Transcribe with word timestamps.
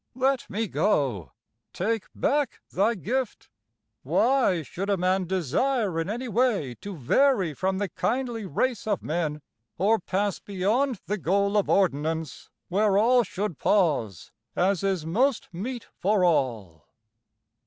Let 0.15 0.49
me 0.49 0.67
go: 0.67 1.31
take 1.73 2.05
back 2.15 2.59
thy 2.71 2.95
gift: 2.95 3.49
Why 4.01 4.63
should 4.63 4.89
a 4.89 4.97
man 4.97 5.25
desire 5.25 6.01
in 6.01 6.09
any 6.09 6.27
way 6.27 6.73
To 6.81 6.97
vary 6.97 7.53
from 7.53 7.77
the 7.77 7.87
kindly 7.87 8.47
race 8.47 8.87
of 8.87 9.03
men, 9.03 9.43
Or 9.77 9.99
pass 9.99 10.39
beyond 10.39 11.01
the 11.05 11.19
goal 11.19 11.55
of 11.55 11.69
ordinance 11.69 12.49
Where 12.67 12.97
all 12.97 13.23
should 13.23 13.59
pause, 13.59 14.31
as 14.55 14.83
is 14.83 15.05
most 15.05 15.49
meet 15.53 15.85
for 15.99 16.25
all? 16.25 16.87